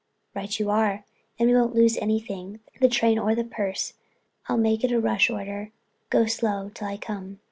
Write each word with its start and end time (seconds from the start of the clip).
"Right 0.33 0.57
you 0.59 0.71
are, 0.71 1.05
and 1.37 1.47
we 1.47 1.53
won't 1.55 1.75
lose 1.75 1.95
anything, 1.99 2.59
the 2.79 2.89
train 2.89 3.19
or 3.19 3.35
the 3.35 3.43
purse. 3.43 3.93
I'll 4.49 4.57
make 4.57 4.83
it 4.83 4.91
a 4.91 4.99
rush 4.99 5.29
order. 5.29 5.71
Go 6.09 6.25
slow 6.25 6.71
till 6.73 6.87
I 6.87 6.97
come." 6.97 7.37